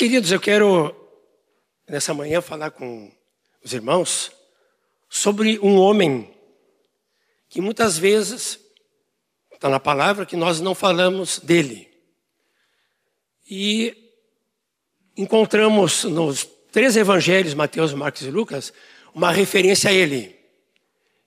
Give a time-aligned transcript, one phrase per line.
[0.00, 0.96] Queridos, eu quero
[1.86, 3.12] nessa manhã falar com
[3.62, 4.32] os irmãos
[5.10, 6.34] sobre um homem
[7.50, 8.58] que muitas vezes
[9.52, 11.86] está na palavra que nós não falamos dele.
[13.46, 13.94] E
[15.14, 18.72] encontramos nos três evangelhos, Mateus, Marcos e Lucas,
[19.14, 20.34] uma referência a ele,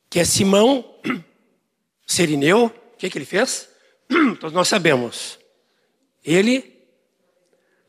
[0.10, 1.00] que é Simão
[2.08, 2.66] Serineu.
[2.66, 3.70] O que, que ele fez?
[4.40, 5.38] Todos nós sabemos.
[6.24, 6.73] Ele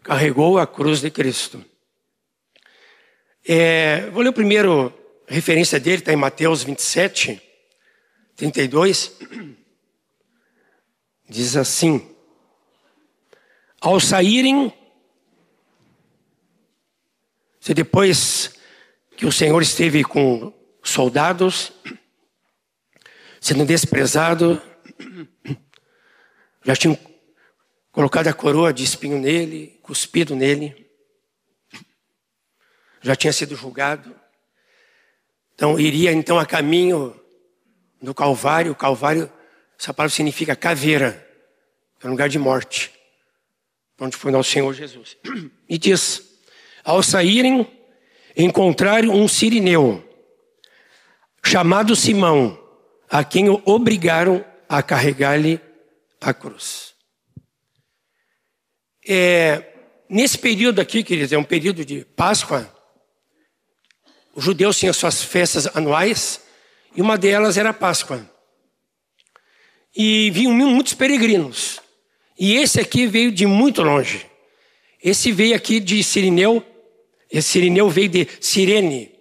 [0.04, 1.64] carregou a cruz de Cristo.
[3.46, 4.92] É, vou ler o primeiro
[5.26, 7.42] referência dele, está em Mateus 27,
[8.36, 9.16] 32.
[11.28, 12.14] Diz assim:
[13.80, 14.72] Ao saírem,
[17.58, 18.54] se depois
[19.16, 21.72] que o Senhor esteve com soldados,
[23.40, 24.60] sendo desprezado,
[26.62, 27.13] já tinham
[27.94, 30.84] colocado a coroa de espinho nele, cuspido nele,
[33.00, 34.14] já tinha sido julgado.
[35.54, 37.18] Então iria então a caminho
[38.02, 38.74] do Calvário.
[38.74, 39.32] Calvário,
[39.78, 41.24] essa palavra significa caveira,
[42.02, 42.92] é um lugar de morte,
[44.00, 45.16] onde foi nosso Senhor Jesus.
[45.66, 46.22] E diz:
[46.84, 47.66] ao saírem,
[48.36, 50.04] encontraram um sirineu
[51.42, 52.58] chamado Simão,
[53.08, 55.60] a quem obrigaram a carregar-lhe
[56.20, 56.93] a cruz.
[59.06, 59.62] É,
[60.08, 62.72] nesse período aqui, queridos, é um período de Páscoa.
[64.34, 66.40] Os judeus tinham suas festas anuais
[66.96, 68.28] e uma delas era a Páscoa.
[69.94, 71.80] E vinham muitos peregrinos.
[72.38, 74.26] E esse aqui veio de muito longe.
[75.02, 76.64] Esse veio aqui de Sirineu.
[77.30, 79.12] Esse Sirineu veio de Cirene.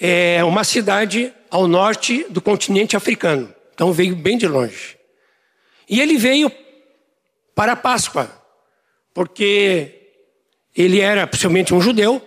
[0.00, 3.54] É uma cidade ao norte do continente africano.
[3.74, 4.96] Então veio bem de longe.
[5.88, 6.50] E ele veio
[7.54, 8.30] para a Páscoa,
[9.14, 10.02] porque
[10.74, 12.26] ele era possivelmente um judeu.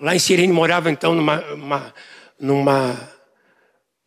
[0.00, 1.94] Lá em Sirene morava então numa, uma,
[2.38, 3.14] numa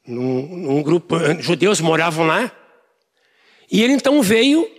[0.06, 2.52] num, num grupo, judeus moravam lá.
[3.70, 4.70] E ele então veio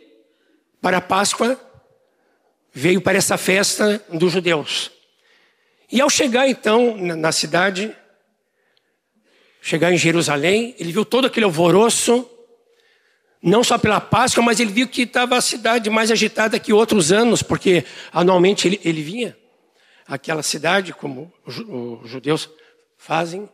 [0.81, 1.61] para a Páscoa,
[2.73, 4.91] veio para essa festa dos judeus.
[5.91, 7.95] E ao chegar então na cidade,
[9.61, 12.29] chegar em Jerusalém, ele viu todo aquele alvoroço,
[13.43, 17.13] não só pela Páscoa, mas ele viu que estava a cidade mais agitada que outros
[17.13, 19.37] anos, porque anualmente ele, ele vinha
[20.07, 22.49] àquela cidade, como os judeus
[22.97, 23.49] fazem.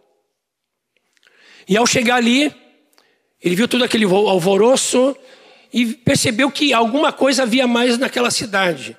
[1.68, 2.54] E ao chegar ali,
[3.42, 5.16] ele viu todo aquele alvoroço
[5.72, 8.96] e percebeu que alguma coisa havia mais naquela cidade.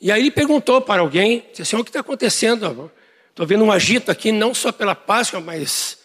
[0.00, 2.90] E aí ele perguntou para alguém, disse assim, o que está acontecendo?
[3.30, 5.98] Estou vendo um agito aqui, não só pela Páscoa, mas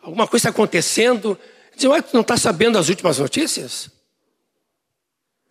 [0.00, 1.38] alguma coisa está acontecendo.
[1.80, 3.88] Diz, ué, tu não está sabendo as últimas notícias?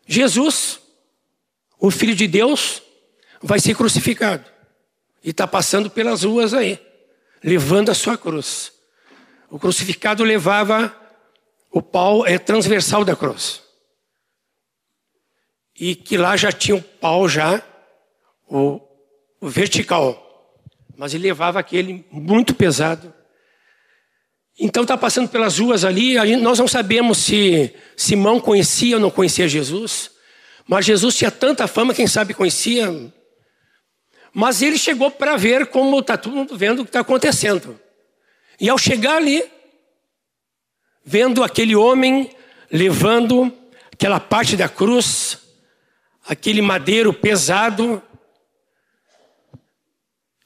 [0.06, 0.80] Jesus,
[1.80, 2.84] o Filho de Deus,
[3.42, 4.46] vai ser crucificado.
[5.24, 6.80] E está passando pelas ruas aí,
[7.44, 8.72] levando a sua cruz.
[9.50, 10.96] O crucificado levava
[11.72, 13.64] o pau é transversal da cruz.
[15.80, 17.64] E que lá já tinha o pau já,
[18.48, 18.80] o,
[19.42, 20.54] o vertical.
[20.96, 23.14] Mas ele levava aquele muito pesado
[24.60, 29.48] então está passando pelas ruas ali, nós não sabemos se Simão conhecia ou não conhecia
[29.48, 30.12] Jesus,
[30.68, 33.12] mas Jesus tinha tanta fama, quem sabe conhecia.
[34.34, 37.80] Mas ele chegou para ver como está todo mundo vendo o que está acontecendo.
[38.60, 39.44] E ao chegar ali,
[41.06, 42.30] vendo aquele homem
[42.70, 43.52] levando
[43.92, 45.40] aquela parte da cruz,
[46.28, 48.04] aquele madeiro pesado,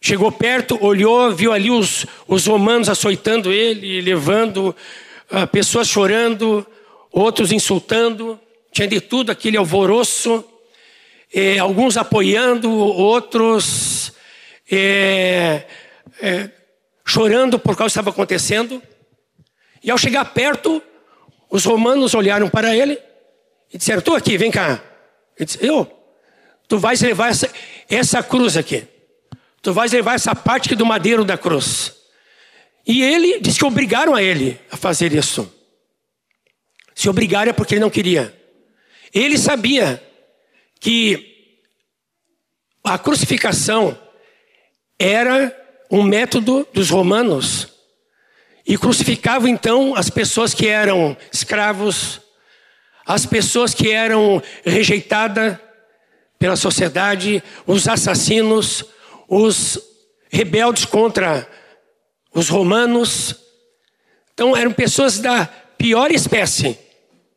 [0.05, 4.75] Chegou perto, olhou, viu ali os, os romanos açoitando ele, levando
[5.31, 6.67] uh, pessoas chorando,
[7.09, 8.37] outros insultando,
[8.69, 10.43] tinha de tudo aquele alvoroço,
[11.33, 14.11] eh, alguns apoiando, outros
[14.69, 15.63] eh,
[16.21, 16.49] eh,
[17.05, 18.83] chorando por causa do que estava acontecendo.
[19.81, 20.83] E ao chegar perto,
[21.49, 22.99] os romanos olharam para ele
[23.73, 24.83] e disseram: Tu aqui, vem cá.
[25.37, 25.89] Ele disse: Eu,
[26.67, 27.49] tu vais levar essa,
[27.89, 28.91] essa cruz aqui.
[29.63, 31.95] Tu vais levar essa parte aqui do madeiro da cruz.
[32.85, 35.49] E ele disse que obrigaram a ele a fazer isso.
[36.93, 38.37] Se obrigaram é porque ele não queria.
[39.13, 40.03] Ele sabia
[40.81, 41.55] que
[42.83, 43.97] a crucificação
[44.99, 45.57] era
[45.89, 47.69] um método dos romanos.
[48.67, 52.19] E crucificavam então as pessoas que eram escravos,
[53.05, 55.57] as pessoas que eram rejeitadas
[56.37, 58.83] pela sociedade, os assassinos,
[59.41, 59.79] os
[60.29, 61.47] rebeldes contra
[62.33, 63.35] os romanos.
[64.33, 65.45] Então eram pessoas da
[65.77, 66.77] pior espécie,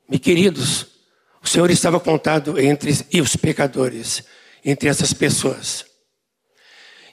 [0.09, 0.87] meus queridos.
[1.43, 2.91] O Senhor estava contado entre
[3.21, 4.25] os pecadores,
[4.65, 5.85] entre essas pessoas.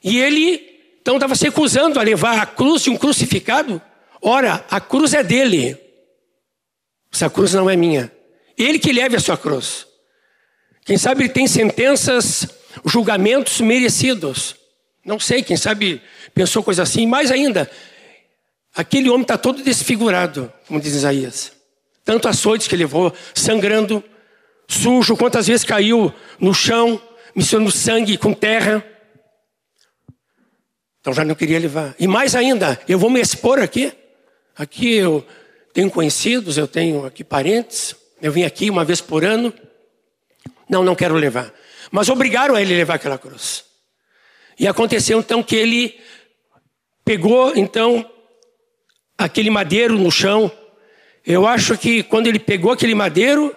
[0.02, 0.60] E ele,
[1.00, 3.80] então, estava se recusando a levar a cruz de um crucificado.
[4.20, 5.78] Ora, a cruz é dele.
[7.12, 8.12] Essa cruz não é minha.
[8.58, 9.86] Ele que leve a sua cruz.
[10.84, 12.46] Quem sabe ele tem sentenças,
[12.84, 14.56] julgamentos merecidos.
[15.04, 16.00] Não sei, quem sabe
[16.32, 17.06] pensou coisa assim.
[17.06, 17.70] Mais ainda,
[18.74, 21.52] aquele homem está todo desfigurado, como diz Isaías.
[22.04, 24.02] Tanto açoites que levou, sangrando,
[24.66, 27.00] sujo, quantas vezes caiu no chão,
[27.34, 28.84] misturando sangue com terra.
[31.00, 31.94] Então já não queria levar.
[31.98, 33.92] E mais ainda, eu vou me expor aqui.
[34.56, 35.26] Aqui eu
[35.72, 37.94] tenho conhecidos, eu tenho aqui parentes.
[38.22, 39.52] Eu vim aqui uma vez por ano.
[40.68, 41.52] Não, não quero levar.
[41.90, 43.64] Mas obrigaram a ele levar aquela cruz.
[44.58, 46.00] E aconteceu então que ele
[47.04, 48.08] pegou então
[49.18, 50.50] aquele madeiro no chão.
[51.24, 53.54] Eu acho que quando ele pegou aquele madeiro,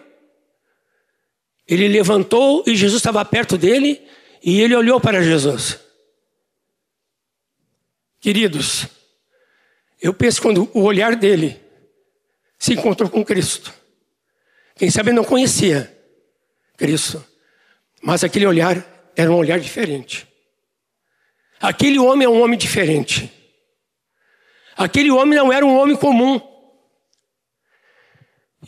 [1.68, 4.02] ele levantou e Jesus estava perto dele
[4.44, 5.80] e ele olhou para Jesus.
[8.20, 8.88] Queridos,
[10.02, 11.60] eu penso quando o olhar dele
[12.58, 13.74] se encontrou com Cristo.
[14.76, 15.96] Quem sabe não conhecia
[16.76, 17.24] Cristo,
[18.02, 18.86] mas aquele olhar
[19.16, 20.27] era um olhar diferente.
[21.60, 23.32] Aquele homem é um homem diferente.
[24.76, 26.40] Aquele homem não era um homem comum.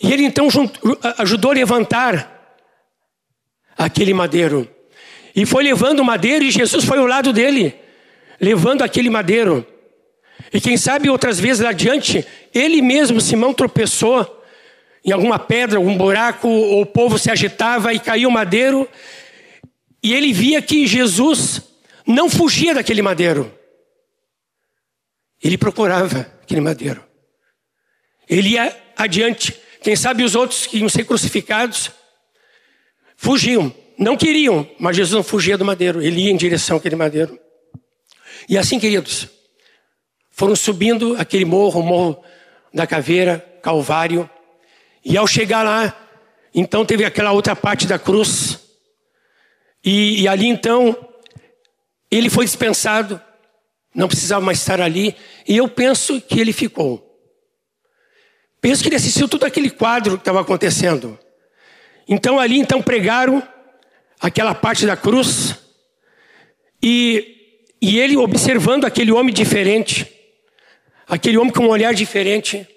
[0.01, 0.47] E ele então
[1.17, 2.57] ajudou a levantar
[3.77, 4.67] aquele madeiro.
[5.35, 7.75] E foi levando o madeiro e Jesus foi ao lado dele,
[8.39, 9.65] levando aquele madeiro.
[10.51, 14.37] E quem sabe outras vezes adiante, ele mesmo, Simão, tropeçou
[15.05, 18.87] em alguma pedra, algum buraco, ou o povo se agitava e caiu o madeiro.
[20.01, 21.61] E ele via que Jesus
[22.09, 23.55] não fugia daquele madeiro.
[25.41, 27.03] Ele procurava aquele madeiro.
[28.27, 29.55] Ele ia adiante.
[29.81, 31.91] Quem sabe os outros que iam ser crucificados
[33.15, 33.73] fugiam.
[33.97, 36.01] Não queriam, mas Jesus não fugia do madeiro.
[36.01, 37.39] Ele ia em direção àquele madeiro.
[38.47, 39.27] E assim, queridos,
[40.31, 42.23] foram subindo aquele morro, o morro
[42.73, 44.27] da caveira, Calvário.
[45.05, 45.95] E ao chegar lá,
[46.55, 48.59] então teve aquela outra parte da cruz.
[49.83, 51.08] E, e ali então,
[52.11, 53.21] ele foi dispensado.
[53.93, 55.15] Não precisava mais estar ali.
[55.47, 57.05] E eu penso que ele ficou.
[58.61, 61.17] Penso que ele assistiu todo aquele quadro que estava acontecendo.
[62.07, 63.41] Então ali então pregaram
[64.19, 65.55] aquela parte da cruz
[66.81, 70.11] e, e ele observando aquele homem diferente,
[71.07, 72.67] aquele homem com um olhar diferente,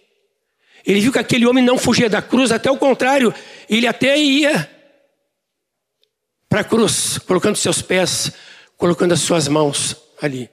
[0.84, 3.32] ele viu que aquele homem não fugia da cruz, até o contrário,
[3.68, 4.68] ele até ia
[6.48, 8.32] para a cruz, colocando seus pés,
[8.82, 10.50] colocando as suas mãos ali.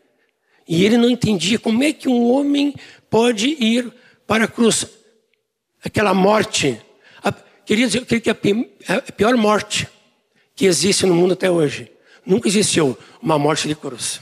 [0.68, 2.76] E ele não entendia como é que um homem
[3.10, 3.92] pode ir
[4.28, 4.86] para a cruz,
[5.84, 6.80] aquela morte
[7.70, 8.34] Queridos, eu creio que é
[8.88, 9.88] a pior morte
[10.56, 11.92] que existe no mundo até hoje.
[12.26, 14.22] Nunca existiu uma morte de cruz.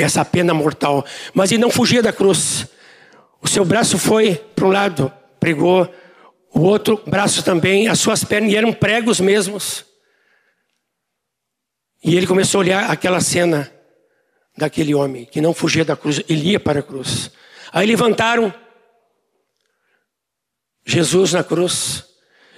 [0.00, 1.06] Essa pena mortal.
[1.32, 2.66] Mas ele não fugia da cruz.
[3.40, 5.88] O seu braço foi para um lado, pregou.
[6.52, 9.84] O outro braço também, as suas pernas, e eram pregos mesmos.
[12.02, 13.70] E ele começou a olhar aquela cena
[14.56, 17.30] daquele homem que não fugia da cruz, ele ia para a cruz.
[17.72, 18.52] Aí levantaram
[20.84, 22.04] Jesus na cruz.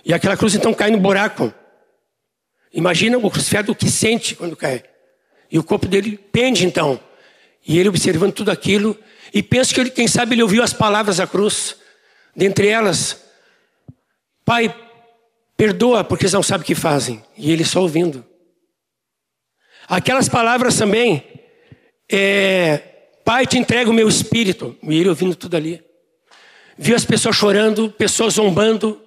[0.05, 1.53] E aquela cruz então cai no buraco.
[2.73, 4.83] Imagina o crucificado que sente quando cai.
[5.51, 7.01] E o corpo dele pende então.
[7.67, 8.97] E ele observando tudo aquilo.
[9.35, 11.77] E penso que ele, quem sabe, ele ouviu as palavras da cruz.
[12.35, 13.25] Dentre elas,
[14.45, 14.75] Pai,
[15.57, 17.23] perdoa porque eles não sabem o que fazem.
[17.37, 18.25] E ele só ouvindo.
[19.91, 21.23] Aquelas palavras também,
[22.11, 22.79] é,
[23.23, 24.75] Pai, te entrego o meu espírito.
[24.83, 25.85] E ele ouvindo tudo ali
[26.83, 28.99] viu as pessoas chorando, pessoas zombando.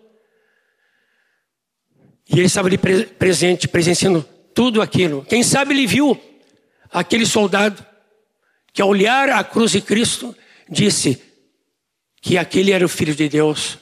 [2.29, 4.23] E ele estava ali presente, presenciando
[4.53, 5.25] tudo aquilo.
[5.27, 6.19] Quem sabe ele viu
[6.91, 7.83] aquele soldado
[8.71, 10.35] que, ao olhar a cruz de Cristo,
[10.69, 11.19] disse
[12.21, 13.79] que aquele era o Filho de Deus.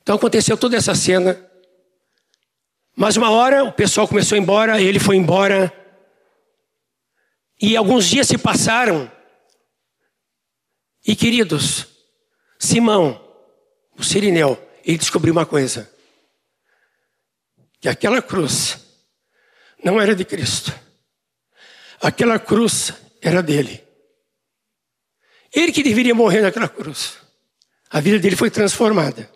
[0.00, 1.38] Então aconteceu toda essa cena.
[2.96, 5.70] Mas uma hora o pessoal começou a ir embora, ele foi embora.
[7.60, 9.12] E alguns dias se passaram.
[11.06, 11.86] E queridos,
[12.58, 13.22] Simão,
[13.98, 15.90] o Sirineu, ele descobriu uma coisa:
[17.78, 18.78] que aquela cruz
[19.84, 20.72] não era de Cristo,
[22.00, 23.84] aquela cruz era dele.
[25.54, 27.18] Ele que deveria morrer naquela cruz.
[27.90, 29.35] A vida dele foi transformada.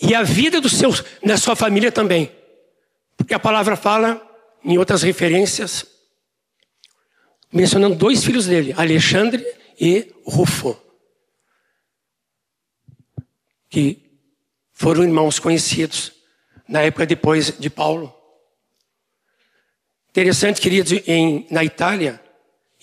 [0.00, 0.90] E a vida do seu,
[1.24, 2.30] da sua família também.
[3.16, 4.22] Porque a palavra fala,
[4.64, 5.84] em outras referências,
[7.52, 9.44] mencionando dois filhos dele, Alexandre
[9.80, 10.76] e Rufo.
[13.70, 14.02] que
[14.72, 16.12] foram irmãos conhecidos
[16.66, 18.14] na época depois de Paulo.
[20.08, 22.20] Interessante, queridos, em, na Itália,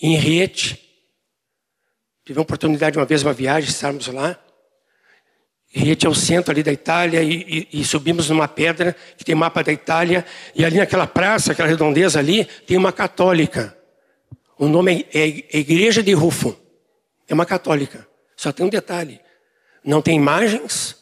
[0.00, 0.80] em Riete,
[2.24, 4.38] tive a oportunidade de uma vez uma viagem, estarmos lá.
[5.78, 9.34] Riete é o centro ali da Itália e, e, e, subimos numa pedra que tem
[9.34, 13.76] mapa da Itália e ali naquela praça, aquela redondeza ali, tem uma católica.
[14.58, 16.58] O nome é, é Igreja de Rufo.
[17.28, 18.08] É uma católica.
[18.34, 19.20] Só tem um detalhe.
[19.84, 20.96] Não tem imagens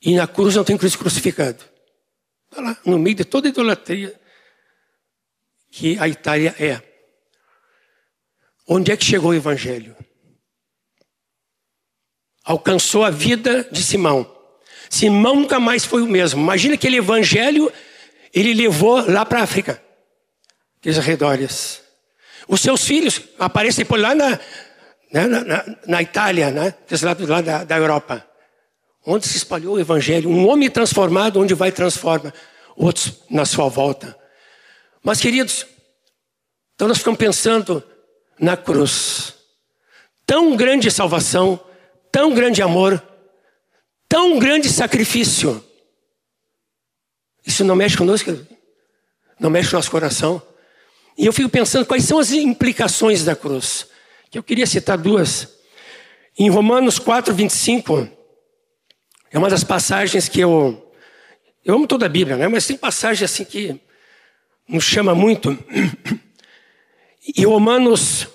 [0.00, 1.62] e na cruz não tem Cristo crucificado.
[2.50, 4.18] Está lá, no meio de toda a idolatria
[5.70, 6.80] que a Itália é.
[8.66, 9.94] Onde é que chegou o Evangelho?
[12.48, 14.26] Alcançou a vida de Simão.
[14.88, 16.40] Simão nunca mais foi o mesmo.
[16.40, 17.70] Imagina aquele Evangelho,
[18.32, 19.82] ele levou lá para a África,
[20.78, 21.82] aqueles arredores.
[22.48, 24.30] Os seus filhos aparecem por lá na,
[25.12, 28.26] né, na, na, na Itália, né, desse lado lá da, da Europa.
[29.04, 30.30] Onde se espalhou o Evangelho.
[30.30, 32.32] Um homem transformado, onde vai transforma
[32.74, 34.16] outros na sua volta.
[35.04, 35.66] Mas, queridos,
[36.74, 37.84] então nós ficamos pensando
[38.40, 39.34] na cruz.
[40.24, 41.60] Tão grande salvação,
[42.10, 43.02] tão grande amor,
[44.08, 45.64] tão grande sacrifício.
[47.46, 48.30] Isso não mexe conosco?
[49.38, 50.42] Não mexe com o nosso coração?
[51.16, 53.88] E eu fico pensando quais são as implicações da cruz.
[54.30, 55.48] Que eu queria citar duas.
[56.38, 58.08] Em Romanos 4, 25,
[59.30, 60.92] é uma das passagens que eu.
[61.64, 62.46] Eu amo toda a Bíblia, né?
[62.46, 63.80] Mas tem passagem assim que
[64.68, 65.58] nos chama muito.
[67.36, 68.28] E Romanos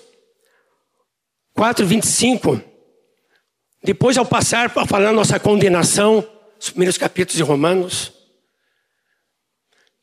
[1.54, 2.60] 4, 25,
[3.84, 6.26] depois ao passar a falar nossa condenação,
[6.58, 8.12] os primeiros capítulos de Romanos,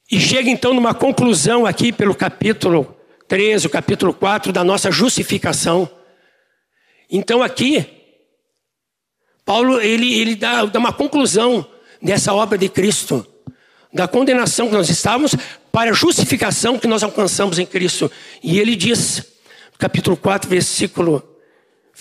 [0.10, 2.96] e chega então numa conclusão aqui pelo capítulo
[3.28, 5.90] 13, o capítulo 4 da nossa justificação.
[7.10, 7.88] Então aqui,
[9.44, 11.66] Paulo ele, ele dá, dá uma conclusão
[12.00, 13.26] dessa obra de Cristo
[13.94, 15.36] da condenação que nós estávamos
[15.72, 18.10] para a justificação que nós alcançamos em Cristo.
[18.42, 19.24] E ele diz,
[19.78, 21.31] capítulo 4, versículo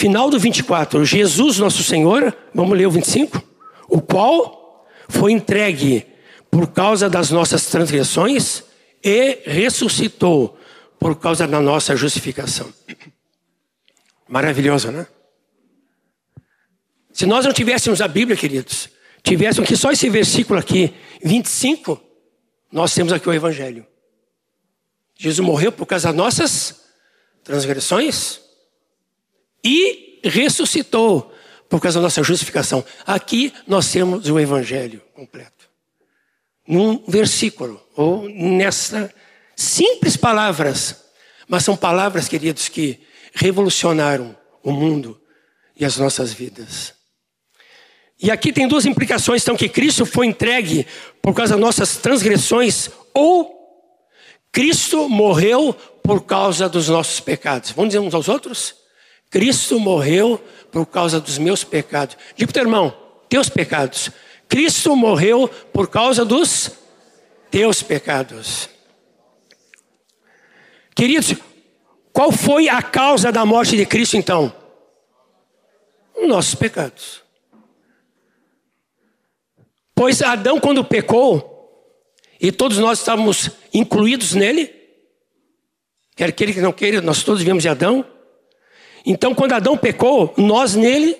[0.00, 3.46] final do 24, Jesus nosso Senhor, vamos ler o 25,
[3.86, 6.06] o qual foi entregue
[6.50, 8.64] por causa das nossas transgressões
[9.04, 10.58] e ressuscitou
[10.98, 12.72] por causa da nossa justificação.
[14.26, 15.06] Maravilhoso, né?
[17.12, 18.88] Se nós não tivéssemos a Bíblia, queridos,
[19.22, 22.00] tivéssemos aqui só esse versículo aqui, 25,
[22.72, 23.86] nós temos aqui o Evangelho.
[25.18, 26.80] Jesus morreu por causa das nossas
[27.44, 28.48] transgressões
[29.64, 31.32] e ressuscitou
[31.68, 32.84] por causa da nossa justificação.
[33.06, 35.70] Aqui nós temos o Evangelho completo.
[36.66, 39.10] Num versículo, ou nessas
[39.56, 40.96] simples palavras,
[41.48, 43.00] mas são palavras, queridos, que
[43.34, 45.20] revolucionaram o mundo
[45.76, 46.94] e as nossas vidas.
[48.22, 50.86] E aqui tem duas implicações, então, que Cristo foi entregue
[51.22, 53.58] por causa das nossas transgressões, ou
[54.52, 57.70] Cristo morreu por causa dos nossos pecados.
[57.70, 58.74] Vamos dizer uns aos outros?
[59.30, 62.16] Cristo morreu por causa dos meus pecados.
[62.36, 62.96] Diga para o teu irmão,
[63.28, 64.10] teus pecados.
[64.48, 66.72] Cristo morreu por causa dos
[67.50, 68.68] teus pecados.
[70.94, 71.34] Queridos,
[72.12, 74.52] qual foi a causa da morte de Cristo então?
[76.26, 77.22] Nossos pecados.
[79.94, 81.50] Pois Adão, quando pecou,
[82.40, 84.74] e todos nós estávamos incluídos nele,
[86.16, 88.04] quer queira que não queira, nós todos viemos de Adão.
[89.04, 91.16] Então, quando Adão pecou, nós nele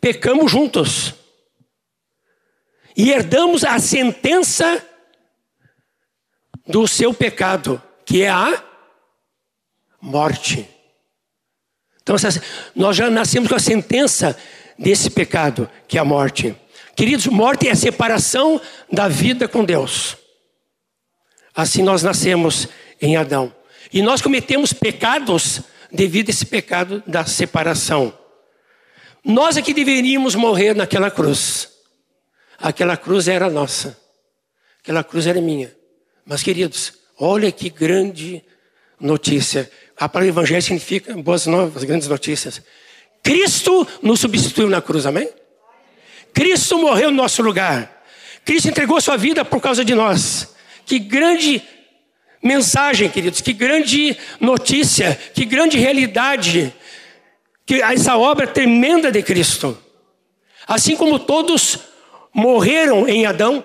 [0.00, 1.14] pecamos juntos.
[2.96, 4.84] E herdamos a sentença
[6.66, 8.62] do seu pecado, que é a
[10.00, 10.68] morte.
[12.02, 12.16] Então,
[12.74, 14.36] nós já nascemos com a sentença
[14.78, 16.54] desse pecado, que é a morte.
[16.94, 20.16] Queridos, morte é a separação da vida com Deus.
[21.54, 22.68] Assim nós nascemos
[23.00, 23.52] em Adão.
[23.92, 28.16] E nós cometemos pecados devido a esse pecado da separação.
[29.24, 31.68] Nós é que deveríamos morrer naquela cruz.
[32.58, 33.98] Aquela cruz era nossa.
[34.80, 35.74] Aquela cruz era minha.
[36.24, 38.44] Mas, queridos, olha que grande
[39.00, 39.70] notícia.
[39.96, 42.62] A palavra evangelho significa boas novas, grandes notícias.
[43.22, 45.28] Cristo nos substituiu na cruz, amém?
[46.32, 48.04] Cristo morreu no nosso lugar.
[48.44, 50.54] Cristo entregou sua vida por causa de nós.
[50.84, 51.62] Que grande
[52.46, 56.72] mensagem, queridos, que grande notícia, que grande realidade,
[57.66, 59.76] que essa obra tremenda de Cristo.
[60.66, 61.78] Assim como todos
[62.32, 63.64] morreram em Adão,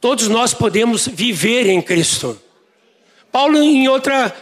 [0.00, 2.40] todos nós podemos viver em Cristo.
[3.30, 4.34] Paulo, em outra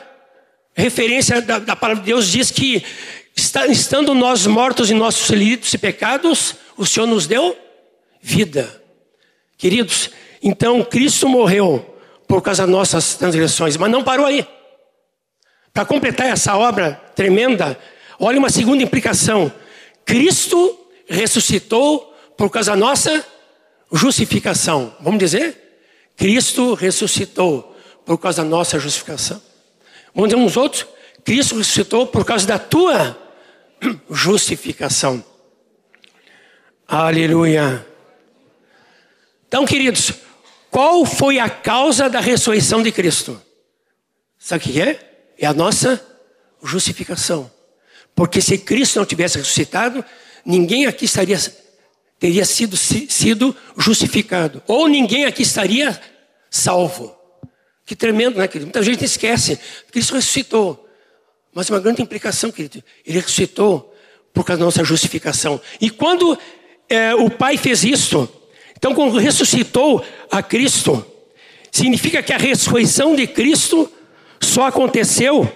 [0.75, 2.83] referência da, da palavra de Deus, diz que
[3.69, 7.57] estando nós mortos em nossos delitos e pecados, o Senhor nos deu
[8.21, 8.83] vida.
[9.57, 10.11] Queridos,
[10.43, 11.98] então Cristo morreu
[12.29, 14.47] por causa das nossas transgressões, mas não parou aí.
[15.73, 17.79] Para completar essa obra tremenda,
[18.21, 19.51] olha uma segunda implicação.
[20.05, 23.25] Cristo ressuscitou por causa da nossa
[23.91, 24.95] justificação.
[25.01, 25.57] Vamos dizer?
[26.17, 29.41] Cristo ressuscitou por causa da nossa justificação.
[30.15, 30.87] Vamos dizer uns outros?
[31.25, 33.17] Cristo ressuscitou por causa da tua
[34.11, 35.25] justificação.
[36.87, 37.87] Aleluia.
[39.47, 40.13] Então, queridos,
[40.71, 43.41] qual foi a causa da ressurreição de Cristo?
[44.39, 45.33] Sabe o que é?
[45.39, 46.05] É a nossa
[46.63, 47.51] justificação.
[48.15, 50.05] Porque se Cristo não tivesse ressuscitado,
[50.45, 51.39] ninguém aqui estaria
[52.19, 54.63] teria sido, sido justificado.
[54.67, 55.99] Ou ninguém aqui estaria
[56.51, 57.17] salvo.
[57.87, 58.67] Que tremendo, né, querido?
[58.67, 59.59] Muita gente esquece.
[59.91, 60.89] Cristo ressuscitou.
[61.55, 62.83] Mas uma grande implicação, querido.
[63.07, 63.95] Ele ressuscitou
[64.35, 65.61] por causa da nossa justificação.
[65.81, 66.39] E quando
[66.89, 68.29] é, o Pai fez isso,
[68.79, 71.05] então quando ressuscitou a Cristo,
[71.71, 73.91] significa que a ressurreição de Cristo
[74.41, 75.53] só aconteceu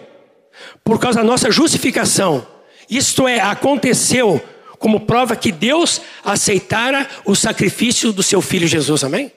[0.83, 2.47] por causa da nossa justificação.
[2.91, 4.43] Isto é, aconteceu
[4.77, 9.31] como prova que Deus aceitara o sacrifício do seu filho Jesus, amém?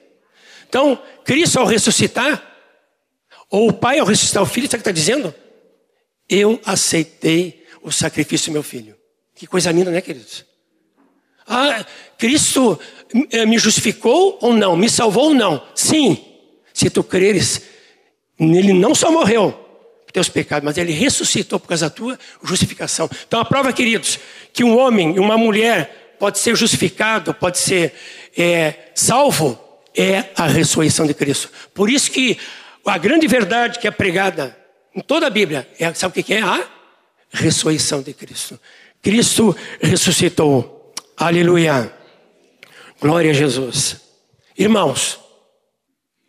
[0.67, 2.43] Então, Cristo ao ressuscitar,
[3.49, 5.33] ou o Pai ao ressuscitar o filho, sabe o que está dizendo?
[6.27, 8.97] Eu aceitei o sacrifício do meu filho.
[9.35, 10.43] Que coisa linda, né, queridos?
[11.47, 11.85] Ah,
[12.17, 12.79] Cristo
[13.47, 14.75] me justificou ou não?
[14.75, 15.61] Me salvou ou não?
[15.73, 16.17] Sim.
[16.73, 17.61] Se tu creres,
[18.39, 19.65] ele não só morreu,
[20.11, 23.09] teus pecados, mas ele ressuscitou por causa da tua justificação.
[23.27, 24.19] Então a prova, queridos,
[24.53, 27.93] que um homem e uma mulher pode ser justificado, pode ser
[28.37, 29.59] é, salvo,
[29.95, 31.49] é a ressurreição de Cristo.
[31.73, 32.37] Por isso que
[32.85, 34.55] a grande verdade que é pregada
[34.95, 36.41] em toda a Bíblia, é, sabe o que é?
[36.41, 36.65] A
[37.31, 38.57] ressurreição de Cristo.
[39.01, 40.93] Cristo ressuscitou.
[41.17, 41.91] Aleluia.
[43.05, 43.97] Glória a Jesus.
[44.57, 45.19] Irmãos,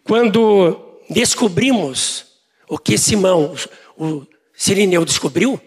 [0.05, 2.27] quando descobrimos
[2.69, 3.55] o que Simão,
[3.97, 5.59] o Sirineu descobriu?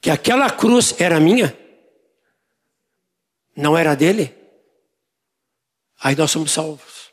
[0.00, 1.58] Que aquela cruz era minha,
[3.56, 4.32] não era dele.
[6.00, 7.10] Aí nós somos salvos.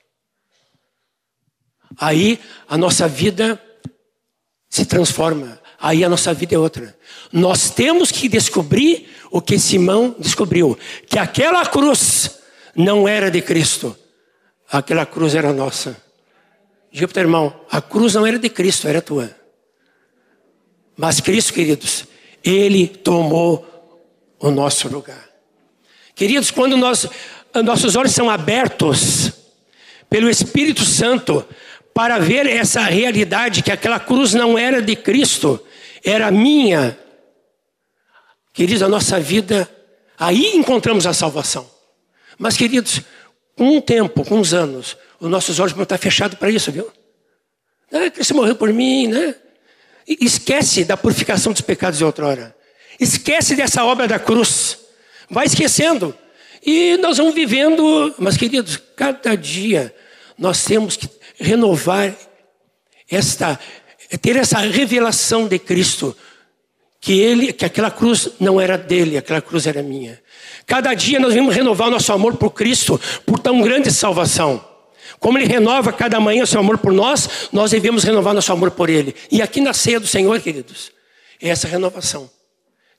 [1.98, 3.60] Aí a nossa vida
[4.70, 5.60] se transforma.
[5.80, 6.96] Aí a nossa vida é outra.
[7.32, 12.40] Nós temos que descobrir o que Simão descobriu: que aquela cruz
[12.76, 13.98] não era de Cristo,
[14.72, 16.02] aquela cruz era nossa.
[16.92, 19.36] Diga para o teu irmão, a cruz não era de Cristo, era tua.
[20.96, 22.06] Mas Cristo, queridos,
[22.44, 23.66] Ele tomou
[24.40, 25.28] o nosso lugar.
[26.16, 27.08] Queridos, quando nós,
[27.64, 29.32] nossos olhos são abertos
[30.10, 31.46] pelo Espírito Santo
[31.94, 35.60] para ver essa realidade, que aquela cruz não era de Cristo,
[36.04, 36.98] era minha.
[38.58, 39.70] Queridos, a nossa vida,
[40.18, 41.70] aí encontramos a salvação.
[42.40, 43.02] Mas, queridos,
[43.56, 46.92] com um tempo, com uns anos, os nossos olhos vão estar fechados para isso, viu?
[47.94, 49.36] Ah, Cristo morreu por mim, né?
[50.08, 52.56] Esquece da purificação dos pecados de outrora.
[53.00, 54.80] Esquece dessa obra da cruz.
[55.30, 56.18] Vai esquecendo.
[56.66, 59.94] E nós vamos vivendo, mas queridos, cada dia
[60.36, 61.08] nós temos que
[61.40, 62.12] renovar
[63.08, 63.60] esta,
[64.20, 66.18] ter essa revelação de Cristo,
[67.08, 70.22] que ele, que aquela cruz não era dele, aquela cruz era minha.
[70.66, 74.62] Cada dia nós vamos renovar o nosso amor por Cristo, por tão grande salvação.
[75.18, 78.72] Como Ele renova cada manhã o seu amor por nós, nós devemos renovar nosso amor
[78.72, 79.16] por Ele.
[79.32, 80.92] E aqui na ceia do Senhor, queridos,
[81.42, 82.30] é essa renovação.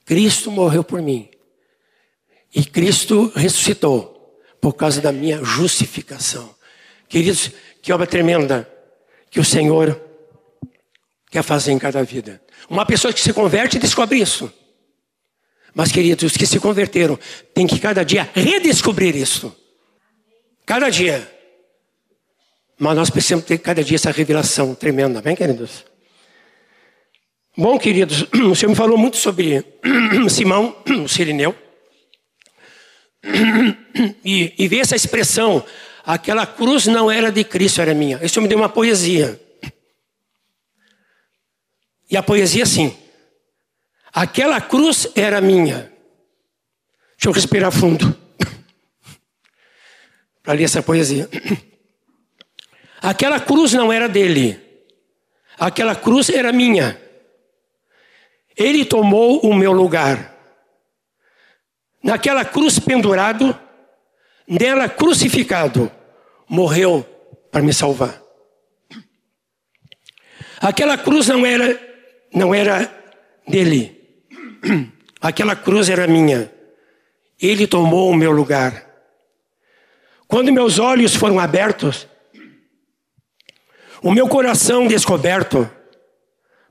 [0.03, 1.29] Cristo morreu por mim.
[2.51, 6.49] E Cristo ressuscitou por causa da minha justificação.
[7.07, 8.67] Queridos, que obra tremenda
[9.29, 10.01] que o Senhor
[11.29, 12.41] quer fazer em cada vida.
[12.69, 14.51] Uma pessoa que se converte descobre isso.
[15.73, 17.17] Mas, queridos, os que se converteram
[17.53, 19.55] têm que cada dia redescobrir isso.
[20.65, 21.27] Cada dia.
[22.77, 25.83] Mas nós precisamos ter cada dia essa revelação tremenda, bem, queridos?
[27.57, 29.65] Bom, queridos, o Senhor me falou muito sobre
[30.29, 31.55] Simão, o Sirineu.
[34.23, 35.63] E, e ver essa expressão,
[36.05, 38.19] aquela cruz não era de Cristo, era minha.
[38.23, 39.39] Isso me deu uma poesia.
[42.09, 42.97] E a poesia assim,
[44.11, 45.93] aquela cruz era minha.
[47.11, 48.17] Deixa eu respirar fundo.
[50.41, 51.29] Para ler essa poesia.
[53.01, 54.59] Aquela cruz não era dele.
[55.57, 56.99] Aquela cruz era minha.
[58.57, 60.35] Ele tomou o meu lugar.
[62.03, 63.57] Naquela cruz pendurado,
[64.47, 65.91] nela crucificado,
[66.47, 67.03] morreu
[67.51, 68.21] para me salvar.
[70.59, 71.88] Aquela cruz não era
[72.33, 72.91] não era
[73.47, 73.99] dele.
[75.21, 76.51] Aquela cruz era minha.
[77.41, 78.85] Ele tomou o meu lugar.
[80.27, 82.07] Quando meus olhos foram abertos,
[84.01, 85.69] o meu coração descoberto,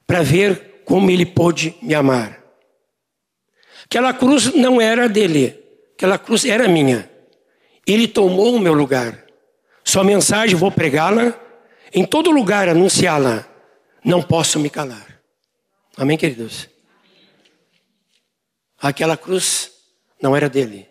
[0.06, 2.42] para ver como ele pôde me amar.
[3.84, 5.58] Aquela cruz não era dele,
[5.94, 7.10] aquela cruz era minha.
[7.86, 9.24] Ele tomou o meu lugar.
[9.82, 11.34] Sua mensagem vou pregá-la,
[11.92, 13.46] em todo lugar anunciá-la.
[14.04, 15.07] Não posso me calar.
[15.98, 16.68] Amém, queridos?
[18.80, 19.72] Aquela cruz
[20.22, 20.88] não era dele,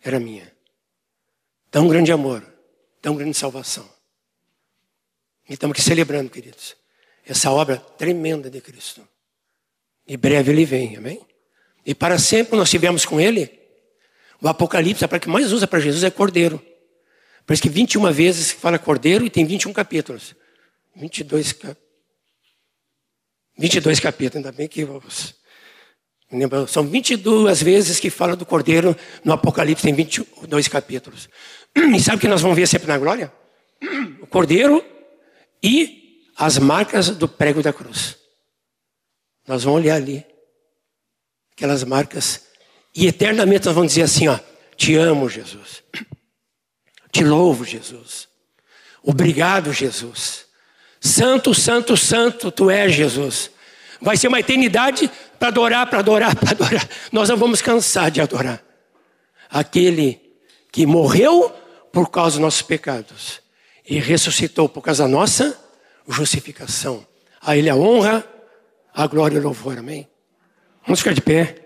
[0.00, 0.54] era minha.
[1.68, 2.46] Tão grande amor,
[3.02, 3.90] tão grande salvação.
[5.48, 6.76] E estamos aqui celebrando, queridos,
[7.26, 9.06] essa obra tremenda de Cristo.
[10.06, 11.20] E breve ele vem, amém?
[11.84, 13.58] E para sempre nós tivemos com ele.
[14.40, 16.64] O Apocalipse, para que mais usa para Jesus é cordeiro.
[17.50, 20.36] Isso que 21 vezes fala cordeiro e tem 21 capítulos.
[20.94, 21.52] 22,
[23.60, 25.34] 22 capítulos, ainda bem que vamos.
[26.66, 31.28] São 22 vezes que fala do cordeiro no Apocalipse, tem 22 capítulos.
[31.76, 33.30] E sabe o que nós vamos ver sempre na glória?
[34.22, 34.82] O cordeiro
[35.62, 38.16] e as marcas do prego da cruz.
[39.46, 40.24] Nós vamos olhar ali,
[41.52, 42.46] aquelas marcas,
[42.94, 44.38] e eternamente nós vamos dizer assim: ó,
[44.74, 45.82] te amo, Jesus.
[47.12, 48.26] Te louvo, Jesus.
[49.02, 50.46] Obrigado, Jesus.
[51.00, 53.50] Santo, santo, santo, tu és Jesus.
[54.00, 56.88] Vai ser uma eternidade para adorar, para adorar, para adorar.
[57.10, 58.62] Nós não vamos cansar de adorar.
[59.48, 60.20] Aquele
[60.70, 61.50] que morreu
[61.90, 63.40] por causa dos nossos pecados
[63.88, 65.58] e ressuscitou por causa da nossa
[66.08, 67.06] justificação.
[67.40, 68.24] A Ele a honra,
[68.94, 69.78] a glória e o louvor.
[69.78, 70.06] Amém?
[70.84, 71.56] Vamos ficar de pé.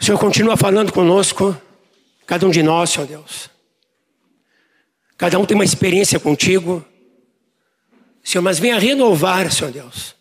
[0.00, 1.60] O Senhor continua falando conosco,
[2.24, 3.50] cada um de nós, Senhor Deus.
[5.16, 6.84] Cada um tem uma experiência contigo.
[8.28, 10.14] Senhor, mas venha renovar, Senhor Deus,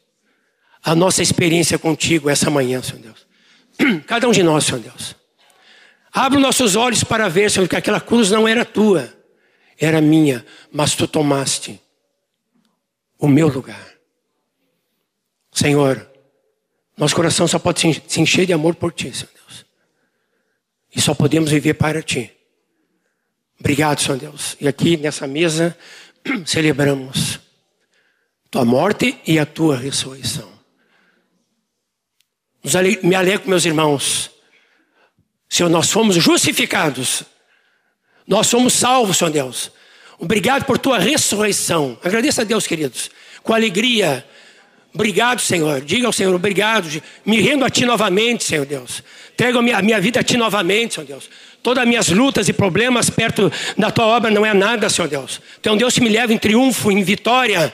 [0.82, 3.28] a nossa experiência contigo essa manhã, Senhor Deus.
[4.08, 5.14] Cada um de nós, Senhor Deus.
[6.14, 9.14] Abre nossos olhos para ver, Senhor, que aquela cruz não era tua,
[9.78, 11.82] era minha, mas tu tomaste
[13.20, 13.92] o meu lugar.
[15.52, 16.10] Senhor,
[16.96, 19.66] nosso coração só pode se encher de amor por ti, Senhor Deus.
[20.96, 22.32] E só podemos viver para ti.
[23.60, 24.56] Obrigado, Senhor Deus.
[24.62, 25.78] E aqui nessa mesa
[26.46, 27.46] celebramos
[28.50, 30.50] tua morte e a tua ressurreição.
[33.04, 34.32] Me alegro, meus irmãos.
[35.50, 37.24] Senhor, nós fomos justificados.
[38.28, 39.72] Nós somos salvos, Senhor Deus.
[40.20, 41.98] Obrigado por tua ressurreição.
[42.04, 43.10] Agradeça a Deus, queridos,
[43.44, 44.26] com alegria.
[44.94, 45.80] Obrigado, Senhor.
[45.82, 47.02] Diga ao Senhor, obrigado.
[47.26, 49.04] Me rendo a Ti novamente, Senhor Deus.
[49.34, 51.30] Entrego a minha, a minha vida a Ti novamente, Senhor Deus.
[51.62, 55.40] Todas as minhas lutas e problemas perto da Tua obra não é nada, Senhor Deus.
[55.60, 57.72] Então, Deus que me leva em triunfo, em vitória.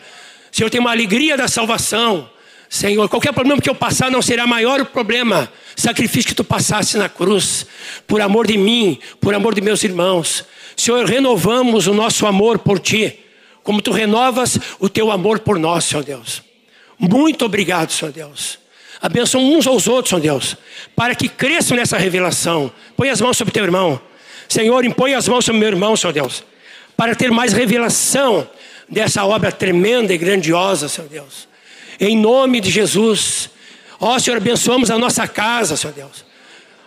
[0.53, 2.29] Senhor, tem uma alegria da salvação.
[2.69, 5.51] Senhor, qualquer problema que eu passar não será maior o problema.
[5.75, 7.65] Sacrifício que tu passaste na cruz,
[8.05, 10.45] por amor de mim, por amor de meus irmãos.
[10.77, 13.17] Senhor, renovamos o nosso amor por ti,
[13.63, 16.43] como tu renovas o teu amor por nós, Senhor Deus.
[16.99, 18.59] Muito obrigado, Senhor Deus.
[19.01, 20.55] Abençoa uns aos outros, Senhor Deus,
[20.95, 22.71] para que cresçam nessa revelação.
[22.95, 23.99] Põe as mãos sobre teu irmão.
[24.47, 26.43] Senhor, impõe as mãos sobre meu irmão, Senhor Deus,
[26.95, 28.47] para ter mais revelação
[28.93, 31.47] dessa obra tremenda e grandiosa, Senhor Deus.
[31.99, 33.49] Em nome de Jesus.
[33.99, 36.25] Ó Senhor, abençoamos a nossa casa, Senhor Deus.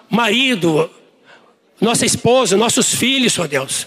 [0.08, 0.88] Marido,
[1.80, 3.86] nossa esposa, nossos filhos, Senhor Deus.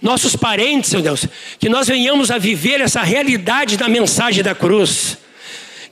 [0.00, 1.26] Nossos parentes, Senhor Deus.
[1.58, 5.18] Que nós venhamos a viver essa realidade da mensagem da cruz.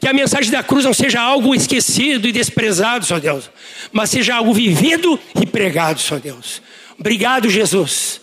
[0.01, 3.51] Que a mensagem da cruz não seja algo esquecido e desprezado, Senhor Deus.
[3.92, 6.62] Mas seja algo vivido e pregado, Senhor Deus.
[6.99, 8.21] Obrigado, Jesus.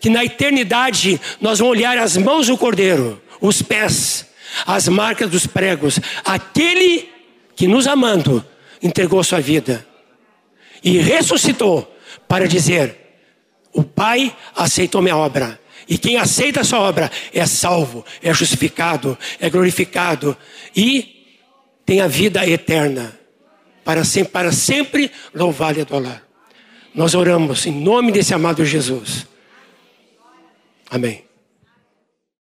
[0.00, 4.26] Que na eternidade nós vamos olhar as mãos do Cordeiro, os pés,
[4.66, 5.98] as marcas dos pregos.
[6.24, 7.08] Aquele
[7.56, 8.44] que nos amando
[8.82, 9.84] entregou sua vida
[10.82, 12.96] e ressuscitou para dizer:
[13.72, 15.58] O Pai aceitou minha obra.
[15.88, 20.36] E quem aceita a sua obra é salvo, é justificado, é glorificado
[20.76, 21.24] e
[21.86, 23.18] tem a vida eterna
[23.82, 26.22] para sempre, para sempre louvar e adorar.
[26.94, 29.26] Nós oramos em nome desse amado Jesus.
[30.90, 31.27] Amém.